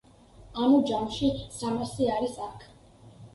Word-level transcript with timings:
ანუ, 0.61 0.79
ჯამში 0.91 1.29
სამასი 1.59 2.09
არის 2.15 2.41
აქ. 2.47 2.67